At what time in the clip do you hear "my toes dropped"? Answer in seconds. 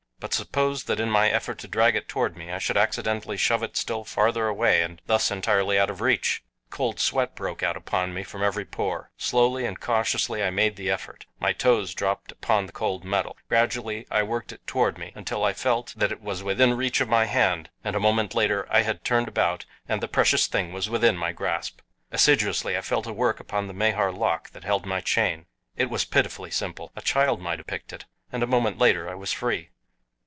11.39-12.31